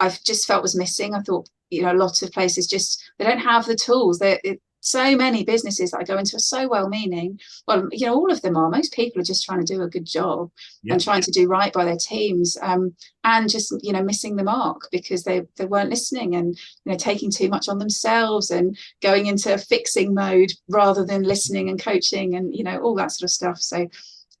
[0.00, 1.14] I've just felt was missing.
[1.14, 4.58] I thought you know a lot of places just they don't have the tools they
[4.80, 7.40] so many businesses that I go into are so well meaning.
[7.66, 8.70] Well, you know, all of them are.
[8.70, 10.50] Most people are just trying to do a good job
[10.88, 14.44] and trying to do right by their teams, um, and just you know missing the
[14.44, 18.76] mark because they they weren't listening and you know taking too much on themselves and
[19.02, 23.24] going into fixing mode rather than listening and coaching and you know all that sort
[23.24, 23.58] of stuff.
[23.58, 23.88] So,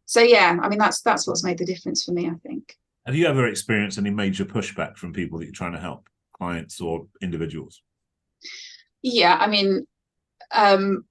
[0.06, 2.28] so yeah, I mean that's that's what's made the difference for me.
[2.28, 2.76] I think.
[3.06, 6.08] Have you ever experienced any major pushback from people that you're trying to help?
[6.38, 7.82] Clients or individuals?
[9.02, 9.86] Yeah, I mean,
[10.52, 11.04] um,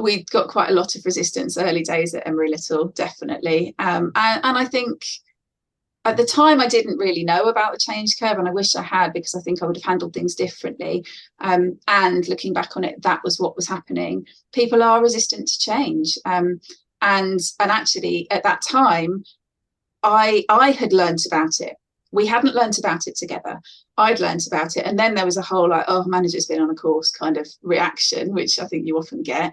[0.00, 3.74] we got quite a lot of resistance early days at Emery Little, definitely.
[3.78, 5.04] Um, and, and, I think
[6.04, 8.82] at the time I didn't really know about the change curve, and I wish I
[8.82, 11.04] had because I think I would have handled things differently.
[11.40, 14.26] Um, and looking back on it, that was what was happening.
[14.52, 16.60] People are resistant to change, um,
[17.02, 19.24] and and actually at that time,
[20.02, 21.76] I I had learnt about it
[22.16, 23.60] we hadn't learnt about it together.
[23.98, 24.86] I'd learnt about it.
[24.86, 27.46] And then there was a whole like, oh, manager's been on a course kind of
[27.62, 29.52] reaction, which I think you often get.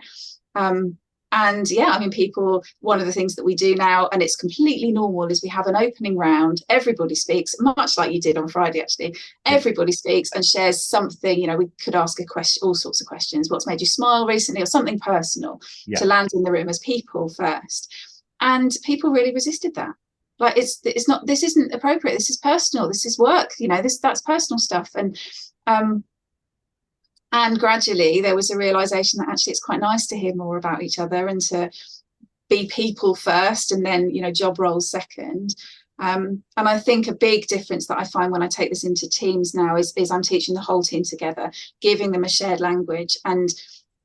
[0.55, 0.97] Um,
[1.33, 4.37] and yeah, I mean, people, one of the things that we do now, and it's
[4.37, 6.61] completely normal, is we have an opening round.
[6.69, 9.15] Everybody speaks, much like you did on Friday, actually.
[9.45, 11.37] Everybody speaks and shares something.
[11.37, 13.49] You know, we could ask a question, all sorts of questions.
[13.49, 15.97] What's made you smile recently, or something personal yeah.
[15.97, 17.93] to land in the room as people first.
[18.39, 19.95] And people really resisted that
[20.39, 22.13] like it's it's not this isn't appropriate.
[22.13, 22.87] This is personal.
[22.87, 24.89] This is work you know this that's personal stuff.
[24.95, 25.17] And
[25.67, 26.03] um
[27.31, 30.83] and gradually there was a realization that actually it's quite nice to hear more about
[30.83, 31.69] each other and to
[32.49, 35.55] be people first and then you know job roles second.
[35.99, 39.07] Um, and I think a big difference that I find when I take this into
[39.07, 43.15] teams now is, is I'm teaching the whole team together, giving them a shared language.
[43.25, 43.47] And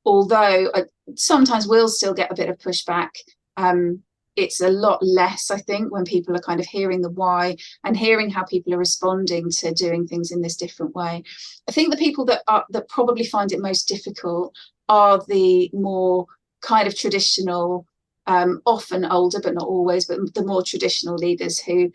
[0.05, 0.83] although I
[1.15, 3.09] sometimes will still get a bit of pushback,
[3.57, 4.03] um,
[4.39, 7.95] it's a lot less, I think, when people are kind of hearing the why and
[7.95, 11.23] hearing how people are responding to doing things in this different way.
[11.67, 14.55] I think the people that are that probably find it most difficult
[14.87, 16.25] are the more
[16.61, 17.85] kind of traditional,
[18.27, 21.91] um, often older, but not always, but the more traditional leaders who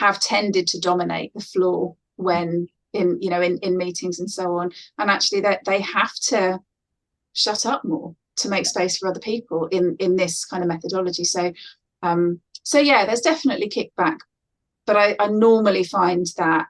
[0.00, 4.56] have tended to dominate the floor when in you know in, in meetings and so
[4.56, 4.70] on.
[4.98, 6.60] And actually that they have to
[7.32, 11.24] shut up more to make space for other people in in this kind of methodology.
[11.24, 11.52] So
[12.04, 14.18] um so yeah there's definitely kickback
[14.86, 16.66] but I, I normally find that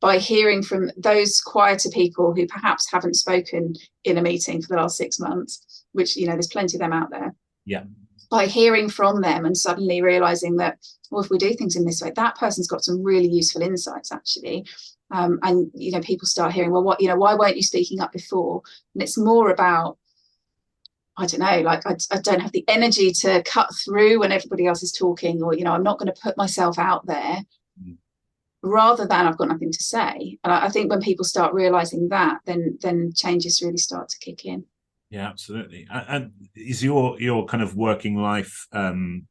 [0.00, 4.76] by hearing from those quieter people who perhaps haven't spoken in a meeting for the
[4.76, 7.34] last six months which you know there's plenty of them out there.
[7.64, 7.84] Yeah.
[8.30, 10.78] By hearing from them and suddenly realizing that
[11.10, 14.12] well if we do things in this way that person's got some really useful insights
[14.12, 14.66] actually.
[15.10, 18.00] Um, and you know people start hearing well what you know why weren't you speaking
[18.00, 18.62] up before?
[18.94, 19.98] And it's more about
[21.16, 24.66] I don't know, like I, I don't have the energy to cut through when everybody
[24.66, 27.42] else is talking, or you know, I'm not going to put myself out there
[27.82, 27.96] mm.
[28.62, 30.38] rather than I've got nothing to say.
[30.42, 34.18] And I, I think when people start realizing that, then then changes really start to
[34.20, 34.64] kick in.
[35.10, 35.86] Yeah, absolutely.
[35.90, 39.26] And is your your kind of working life um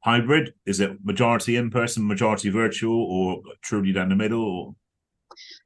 [0.00, 0.54] hybrid?
[0.64, 4.42] Is it majority in person, majority virtual, or truly down the middle?
[4.42, 4.74] Or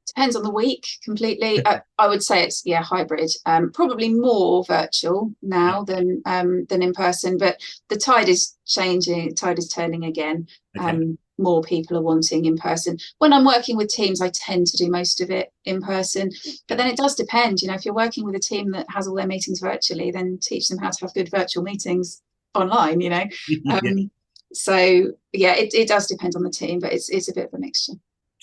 [0.07, 1.65] depends on the week completely.
[1.65, 3.31] I, I, would say it's yeah hybrid.
[3.45, 9.35] Um, probably more virtual now than um, than in person, but the tide is changing.
[9.35, 10.47] Tide is turning again.
[10.77, 10.89] Okay.
[10.89, 12.97] Um, more people are wanting in person.
[13.17, 16.29] When I'm working with teams, I tend to do most of it in person.
[16.67, 17.61] But then it does depend.
[17.61, 20.37] You know, if you're working with a team that has all their meetings virtually, then
[20.41, 22.21] teach them how to have good virtual meetings
[22.55, 23.01] online.
[23.01, 23.25] You know.
[23.71, 24.11] Um,
[24.55, 27.53] so yeah, it, it does depend on the team, but it's it's a bit of
[27.55, 27.93] a mixture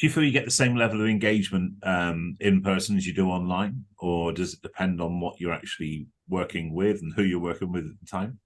[0.01, 3.13] do you feel you get the same level of engagement um, in person as you
[3.13, 7.39] do online, or does it depend on what you're actually working with and who you're
[7.39, 8.39] working with at the time?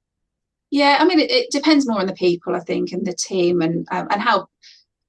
[0.73, 3.61] Yeah, I mean, it, it depends more on the people, I think, and the team,
[3.63, 4.49] and um, and how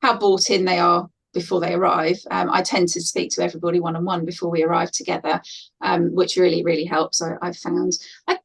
[0.03, 2.19] how bought in they are before they arrive.
[2.29, 5.41] Um, I tend to speak to everybody one on one before we arrive together,
[5.81, 7.23] um, which really really helps.
[7.23, 7.93] I, have found.
[8.27, 8.38] I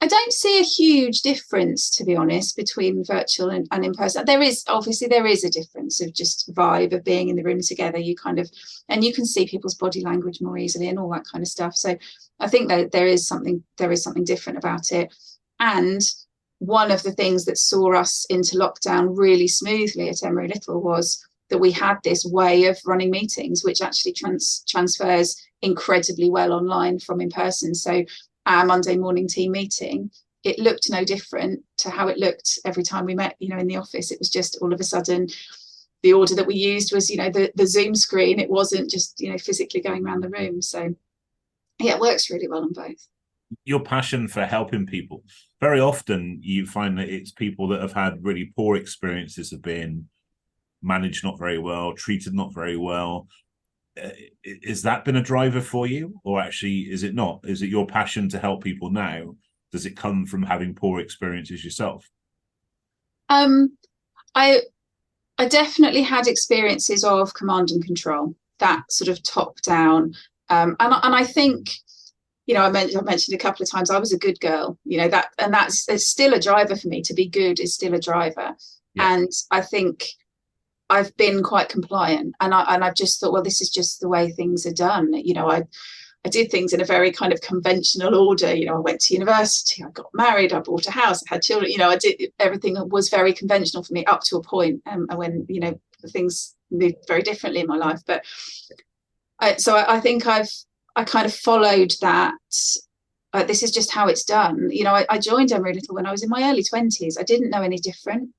[0.00, 4.24] I don't see a huge difference, to be honest, between virtual and, and in person.
[4.24, 7.60] There is obviously there is a difference of just vibe of being in the room
[7.60, 7.98] together.
[7.98, 8.48] You kind of
[8.88, 11.74] and you can see people's body language more easily and all that kind of stuff.
[11.74, 11.96] So
[12.38, 15.12] I think that there is something there is something different about it.
[15.58, 16.00] And
[16.60, 21.24] one of the things that saw us into lockdown really smoothly at Emery Little was
[21.50, 26.98] that we had this way of running meetings, which actually trans- transfers incredibly well online
[26.98, 27.74] from in person.
[27.74, 28.04] So
[28.46, 30.10] our Monday morning team meeting,
[30.44, 33.66] it looked no different to how it looked every time we met, you know, in
[33.66, 34.10] the office.
[34.10, 35.28] It was just all of a sudden
[36.02, 38.38] the order that we used was, you know, the, the Zoom screen.
[38.38, 40.62] It wasn't just, you know, physically going around the room.
[40.62, 40.94] So
[41.80, 43.08] yeah, it works really well on both.
[43.64, 45.24] Your passion for helping people.
[45.60, 50.08] Very often you find that it's people that have had really poor experiences of being
[50.82, 53.26] managed not very well, treated not very well,
[54.44, 56.20] is that been a driver for you?
[56.24, 57.40] Or actually is it not?
[57.44, 59.34] Is it your passion to help people now?
[59.72, 62.08] Does it come from having poor experiences yourself?
[63.28, 63.76] Um
[64.34, 64.60] i
[65.38, 70.14] i definitely had experiences of command and control that sort of top down.
[70.48, 71.70] Um and, and i think
[72.46, 74.78] you know I mentioned, I mentioned a couple of times i was a good girl
[74.84, 77.02] you know that and that's it's still a driver for me.
[77.02, 78.56] To be good is still a driver.
[78.94, 79.14] Yeah.
[79.14, 80.06] and i think
[80.90, 84.08] I've been quite compliant, and I and I've just thought, well, this is just the
[84.08, 85.12] way things are done.
[85.12, 85.64] You know, I
[86.24, 88.54] I did things in a very kind of conventional order.
[88.54, 91.42] You know, I went to university, I got married, I bought a house, I had
[91.42, 91.70] children.
[91.70, 95.06] You know, I did everything was very conventional for me up to a point, um,
[95.10, 98.00] and when you know things moved very differently in my life.
[98.06, 98.24] But
[99.40, 100.50] I, so I, I think I've
[100.96, 102.34] I kind of followed that
[103.32, 104.68] uh, this is just how it's done.
[104.70, 107.18] You know, I, I, joined Emery Little when I was in my early 20s.
[107.18, 108.30] I didn't know any different.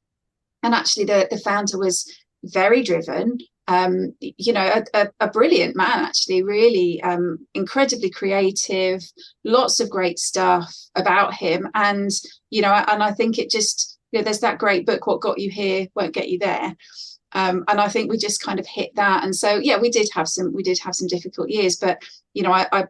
[0.63, 2.11] And actually, the, the founder was
[2.43, 3.37] very driven
[3.69, 9.03] um, you know, a, a, a, brilliant man, actually, really um, incredibly creative,
[9.43, 11.69] lots of great stuff about him.
[11.75, 12.09] And,
[12.49, 15.37] you know, and I think it just, you know, there's that great book, What Got
[15.37, 16.75] You Here Won't Get You There.
[17.33, 19.23] Um, and I think we just kind of hit that.
[19.23, 22.01] And so, yeah, we did have some, we did have some difficult years, but,
[22.33, 22.85] you know, I, I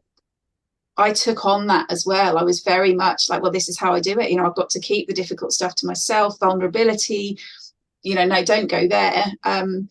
[1.00, 2.38] I took on that as well.
[2.38, 4.30] I was very much like, well, this is how I do it.
[4.30, 7.40] You know, I've got to keep the difficult stuff to myself, vulnerability,
[8.04, 9.26] you know, no, don't go there.
[9.44, 9.90] Um,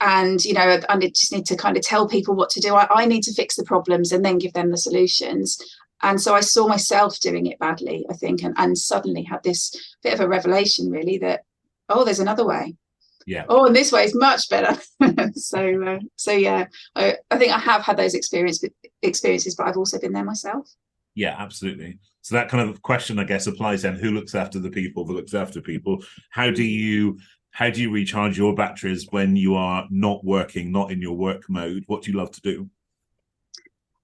[0.00, 2.74] and you know, I just need to kind of tell people what to do.
[2.74, 5.58] I, I need to fix the problems and then give them the solutions.
[6.02, 9.74] And so I saw myself doing it badly, I think, and, and suddenly had this
[10.02, 11.44] bit of a revelation, really, that
[11.88, 12.76] oh, there's another way.
[13.26, 13.44] Yeah.
[13.48, 14.80] Oh, and this way is much better.
[15.34, 18.62] so, uh, so yeah, I, I think I have had those experience,
[19.02, 20.70] experiences, but I've also been there myself.
[21.14, 21.98] Yeah, absolutely.
[22.26, 25.12] So that kind of question, I guess, applies then: who looks after the people that
[25.12, 26.02] looks after people?
[26.30, 27.20] How do you
[27.52, 31.48] how do you recharge your batteries when you are not working, not in your work
[31.48, 31.84] mode?
[31.86, 32.68] What do you love to do?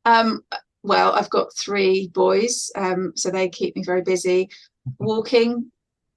[0.05, 0.45] Um,
[0.85, 4.49] well, I've got three boys, um, so they keep me very busy.
[5.01, 5.73] Walking,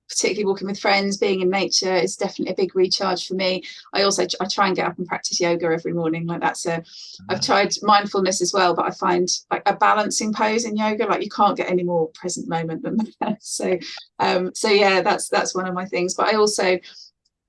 [0.10, 3.64] particularly walking with friends, being in nature is definitely a big recharge for me.
[3.94, 6.28] I also I try and get up and practice yoga every morning.
[6.28, 6.84] Like that's a
[7.30, 11.24] I've tried mindfulness as well, but I find like a balancing pose in yoga, like
[11.24, 13.44] you can't get any more present moment than that.
[13.44, 13.78] So
[14.20, 16.14] um so yeah, that's that's one of my things.
[16.14, 16.80] But I also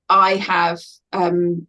[0.08, 0.80] I have
[1.12, 1.66] um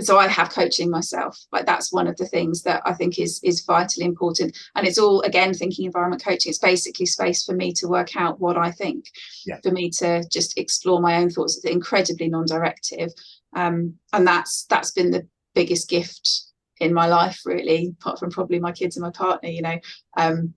[0.00, 1.38] so I have coaching myself.
[1.52, 4.56] Like that's one of the things that I think is is vitally important.
[4.74, 6.50] And it's all again thinking environment coaching.
[6.50, 9.04] It's basically space for me to work out what I think,
[9.46, 9.58] Yeah.
[9.62, 11.56] for me to just explore my own thoughts.
[11.56, 13.10] It's incredibly non-directive,
[13.54, 16.44] um, and that's that's been the biggest gift
[16.80, 17.94] in my life, really.
[18.00, 19.78] Apart from probably my kids and my partner, you know,
[20.16, 20.54] um,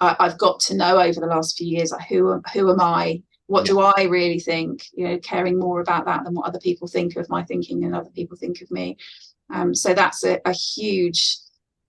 [0.00, 2.80] I, I've got to know over the last few years like who am- who am
[2.80, 4.86] I what do I really think?
[4.92, 7.96] You know, caring more about that than what other people think of my thinking and
[7.96, 8.96] other people think of me.
[9.52, 11.36] Um, so that's a, a huge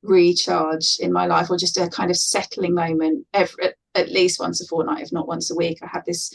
[0.01, 4.59] recharge in my life, or just a kind of settling moment every at, least once
[4.59, 5.77] a fortnight, if not once a week.
[5.83, 6.33] I have this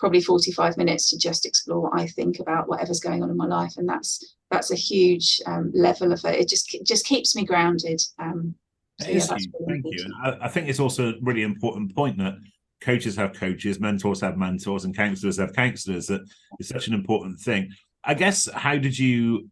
[0.00, 3.46] probably 45 minutes to just explore what I think about whatever's going on in my
[3.46, 6.40] life, and that's that's a huge um, level of it.
[6.40, 8.02] It just it just keeps me grounded.
[8.18, 8.56] Um,
[9.00, 9.26] so yeah,
[9.64, 10.04] really Thank you.
[10.06, 12.34] And I, I think it's also a really important point that
[12.80, 16.06] coaches have coaches, mentors have mentors, and counselors have counselors.
[16.06, 16.22] That
[16.58, 17.70] is such an important thing.
[18.04, 19.50] I guess how did you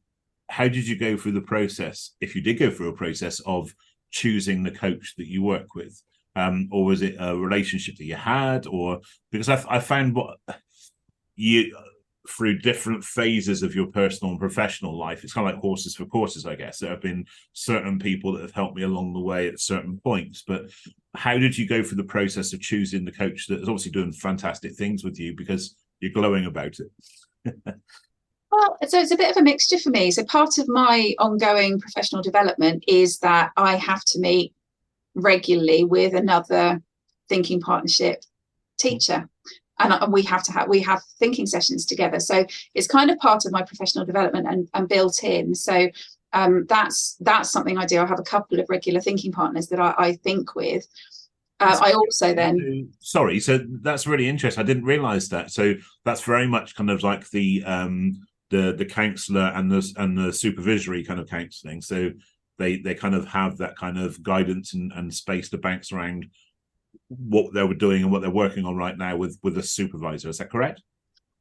[0.50, 3.74] how did you go through the process, if you did go through a process of
[4.10, 6.00] choosing the coach that you work with?
[6.36, 9.00] Um, or was it a relationship that you had, or
[9.30, 10.38] because I, I found what
[11.36, 11.76] you
[12.28, 16.06] through different phases of your personal and professional life, it's kind of like horses for
[16.06, 16.78] courses, I guess.
[16.78, 20.42] There have been certain people that have helped me along the way at certain points.
[20.46, 20.70] But
[21.14, 24.12] how did you go through the process of choosing the coach that is obviously doing
[24.12, 27.60] fantastic things with you because you're glowing about it?
[28.50, 30.12] Well, so it's a bit of a mixture for me.
[30.12, 34.54] So part of my ongoing professional development is that I have to meet
[35.16, 36.80] regularly with another
[37.28, 38.24] thinking partnership mm.
[38.78, 39.28] teacher.
[39.78, 42.20] And, and we have to have we have thinking sessions together.
[42.20, 45.54] So it's kind of part of my professional development and, and built in.
[45.54, 45.88] So
[46.32, 48.00] um, that's that's something I do.
[48.00, 50.86] I have a couple of regular thinking partners that I, I think with.
[51.60, 54.60] Uh, I also then sorry, so that's really interesting.
[54.60, 55.50] I didn't realize that.
[55.50, 60.18] So that's very much kind of like the um the the counselor and the and
[60.18, 61.80] the supervisory kind of counseling.
[61.80, 62.10] So
[62.58, 66.26] they they kind of have that kind of guidance and, and space to bounce around
[67.18, 70.28] what they were doing and what they're working on right now with with a supervisor.
[70.28, 70.82] Is that correct?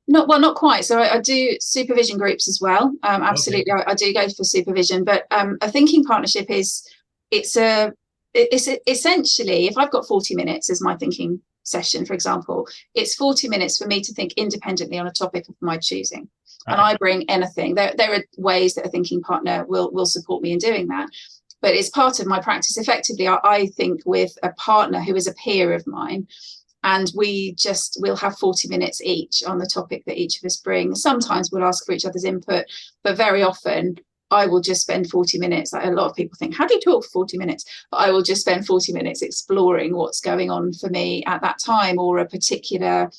[0.07, 0.83] Not well, not quite.
[0.83, 2.93] So I, I do supervision groups as well.
[3.03, 5.03] Um, absolutely, I, I do go for supervision.
[5.03, 6.85] But um, a thinking partnership is
[7.31, 7.93] it's a
[8.33, 13.15] it's a- essentially if I've got forty minutes as my thinking session, for example, it's
[13.15, 16.27] forty minutes for me to think independently on a topic of my choosing,
[16.67, 17.75] and I bring anything.
[17.75, 21.09] There there are ways that a thinking partner will will support me in doing that.
[21.63, 22.77] But it's part of my practice.
[22.77, 26.27] Effectively, I, I think with a partner who is a peer of mine,
[26.83, 30.57] and we just we'll have 40 minutes each on the topic that each of us
[30.57, 30.93] bring.
[30.93, 32.65] Sometimes we'll ask for each other's input
[33.03, 33.97] but very often
[34.31, 35.73] i will just spend 40 minutes.
[35.73, 37.65] Like a lot of people think how do you talk for 40 minutes?
[37.91, 41.59] But i will just spend 40 minutes exploring what's going on for me at that
[41.59, 43.09] time or a particular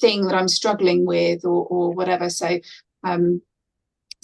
[0.00, 2.30] thing that i'm struggling with or, or whatever.
[2.30, 2.60] So
[3.04, 3.42] um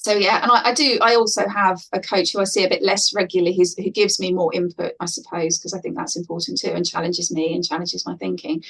[0.04, 2.68] so yeah and I, I do i also have a coach who i see a
[2.68, 6.16] bit less regularly who's, who gives me more input i suppose because i think that's
[6.16, 8.62] important too and challenges me and challenges my thinking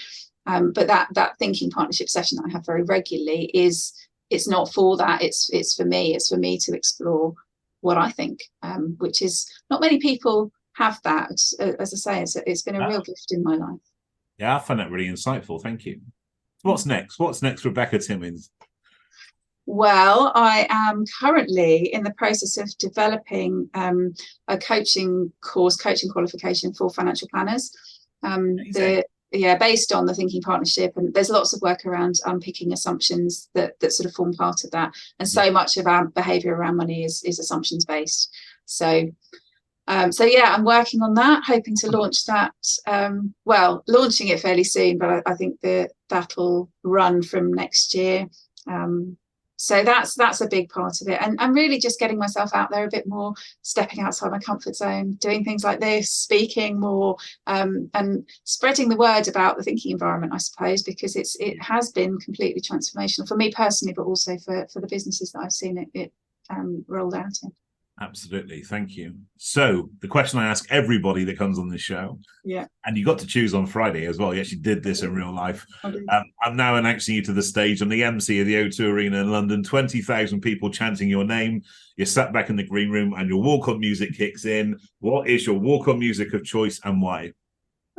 [0.47, 3.93] um, but that that thinking partnership session that i have very regularly is
[4.31, 7.35] it's not for that it's it's for me it's for me to explore
[7.81, 12.37] what i think um, which is not many people have that as i say it's,
[12.47, 13.81] it's been a real gift in my life
[14.39, 15.63] Yeah, I find that really insightful.
[15.63, 16.01] Thank you.
[16.63, 17.19] What's next?
[17.19, 18.51] What's next, Rebecca Timmins?
[19.67, 24.13] Well, I am currently in the process of developing um,
[24.47, 27.73] a coaching course, coaching qualification for financial planners.
[28.23, 32.73] Um, the yeah, based on the thinking partnership, and there's lots of work around unpicking
[32.73, 34.93] assumptions that that sort of form part of that.
[35.19, 38.31] And so much of our behaviour around money is is assumptions based.
[38.67, 39.11] So.
[39.87, 42.55] Um, so yeah, I'm working on that, hoping to launch that.
[42.87, 47.95] Um, well, launching it fairly soon, but I, I think that that'll run from next
[47.95, 48.27] year.
[48.67, 49.19] Um,
[49.65, 51.21] so that's that's a big part of it.
[51.21, 54.77] And and really just getting myself out there a bit more stepping outside my comfort
[54.77, 59.93] zone doing things like this speaking more um, and spreading the word about the thinking
[59.93, 64.37] environment i suppose because it's it has been completely transformational for me personally but also
[64.39, 66.13] for for the businesses that i've seen it, it
[66.51, 67.53] um, rolled out in
[68.01, 68.63] Absolutely.
[68.63, 69.15] Thank you.
[69.37, 73.19] So, the question I ask everybody that comes on this show, yeah and you got
[73.19, 74.35] to choose on Friday as well.
[74.35, 75.67] You actually did this in real life.
[75.85, 77.81] Um, I'm now announcing you to the stage.
[77.81, 79.63] I'm the MC of the O2 Arena in London.
[79.63, 81.63] 20,000 people chanting your name.
[81.97, 84.79] You're sat back in the green room and your walk on music kicks in.
[85.01, 87.33] What is your walk on music of choice and why?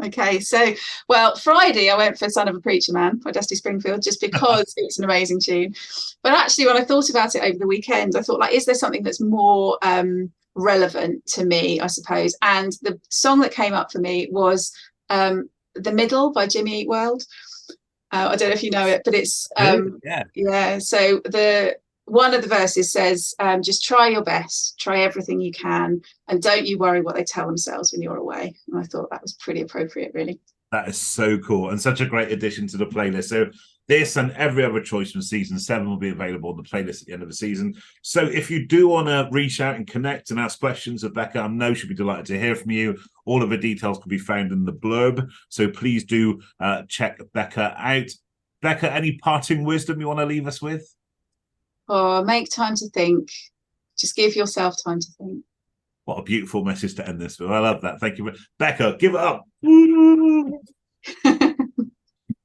[0.03, 0.73] Okay, so
[1.07, 4.73] well, Friday I went for "Son of a Preacher Man" by Dusty Springfield just because
[4.75, 5.73] it's an amazing tune.
[6.21, 8.75] But actually, when I thought about it over the weekend, I thought like, is there
[8.75, 11.79] something that's more um, relevant to me?
[11.79, 12.35] I suppose.
[12.41, 14.73] And the song that came up for me was
[15.09, 17.23] um, "The Middle" by Jimmy Eat World.
[18.11, 20.23] Uh, I don't know if you know it, but it's um, yeah.
[20.35, 20.77] yeah.
[20.79, 25.51] So the one of the verses says, um, "Just try your best, try everything you
[25.51, 29.09] can, and don't you worry what they tell themselves when you're away." And I thought
[29.11, 30.39] that was pretty appropriate, really.
[30.71, 33.25] That is so cool and such a great addition to the playlist.
[33.25, 33.49] So
[33.87, 37.07] this and every other choice from season seven will be available on the playlist at
[37.07, 37.75] the end of the season.
[38.01, 41.39] So if you do want to reach out and connect and ask questions of Becca,
[41.39, 42.97] I know she'll be delighted to hear from you.
[43.25, 45.29] All of the details can be found in the blurb.
[45.49, 48.09] So please do uh, check Becca out.
[48.61, 50.93] Becca, any parting wisdom you want to leave us with?
[51.87, 53.29] Or make time to think.
[53.97, 55.43] Just give yourself time to think.
[56.05, 57.51] What a beautiful message to end this with.
[57.51, 57.99] I love that.
[57.99, 58.31] Thank you.
[58.59, 59.43] Becca, give it up.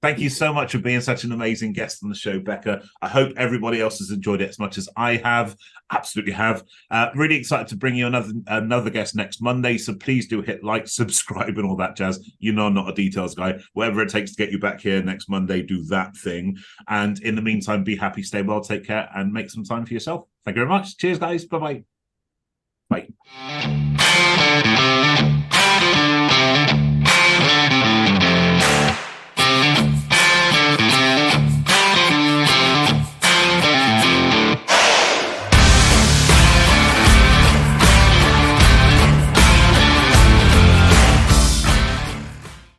[0.03, 2.83] Thank you so much for being such an amazing guest on the show, Becca.
[3.03, 5.55] I hope everybody else has enjoyed it as much as I have.
[5.93, 6.65] Absolutely have.
[6.91, 9.77] Uh, really excited to bring you another another guest next Monday.
[9.77, 12.19] So please do hit like, subscribe, and all that jazz.
[12.39, 13.61] You know, I'm not a details guy.
[13.75, 16.57] Whatever it takes to get you back here next Monday, do that thing.
[16.89, 19.93] And in the meantime, be happy, stay well, take care, and make some time for
[19.93, 20.25] yourself.
[20.45, 20.97] Thank you very much.
[20.97, 21.45] Cheers, guys.
[21.45, 21.85] Bye-bye.
[22.89, 23.09] Bye.